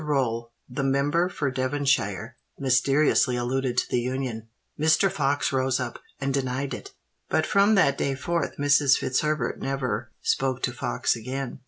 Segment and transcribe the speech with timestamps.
[0.03, 4.47] Rolle, the member for Devonshire, mysteriously alluded to the union:
[4.79, 5.11] Mr.
[5.11, 6.91] Fox rose up, and denied it;
[7.29, 8.97] but from that day forth Mrs.
[8.97, 11.59] Fitzherbert never spoke to Fox again.